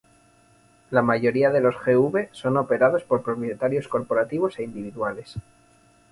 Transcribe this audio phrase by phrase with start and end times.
[0.89, 5.35] La mayoría de los G-V son operados por propietarios corporativos e individuales.